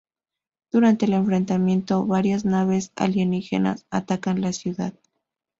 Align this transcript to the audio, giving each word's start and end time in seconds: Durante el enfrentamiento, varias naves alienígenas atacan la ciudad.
Durante 0.71 1.05
el 1.05 1.13
enfrentamiento, 1.13 2.07
varias 2.07 2.43
naves 2.43 2.91
alienígenas 2.95 3.85
atacan 3.91 4.41
la 4.41 4.51
ciudad. 4.51 4.95